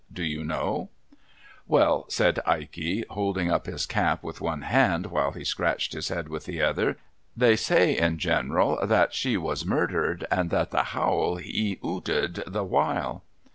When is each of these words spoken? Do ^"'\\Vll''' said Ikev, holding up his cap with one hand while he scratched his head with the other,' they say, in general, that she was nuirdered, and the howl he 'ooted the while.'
Do 0.11 0.23
^"'\\Vll''' 0.23 2.11
said 2.11 2.39
Ikev, 2.47 3.05
holding 3.09 3.51
up 3.51 3.67
his 3.67 3.85
cap 3.85 4.23
with 4.23 4.41
one 4.41 4.63
hand 4.63 5.05
while 5.05 5.33
he 5.33 5.43
scratched 5.43 5.93
his 5.93 6.07
head 6.07 6.27
with 6.27 6.45
the 6.45 6.59
other,' 6.59 6.97
they 7.37 7.55
say, 7.55 7.95
in 7.95 8.17
general, 8.17 8.79
that 8.83 9.13
she 9.13 9.37
was 9.37 9.63
nuirdered, 9.63 10.25
and 10.31 10.49
the 10.49 10.65
howl 10.85 11.35
he 11.35 11.77
'ooted 11.83 12.41
the 12.51 12.63
while.' 12.63 13.21